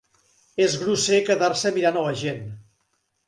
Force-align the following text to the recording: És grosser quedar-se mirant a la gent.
És 0.67 0.77
grosser 0.83 1.19
quedar-se 1.27 1.73
mirant 1.77 2.01
a 2.01 2.05
la 2.09 2.15
gent. 2.25 2.41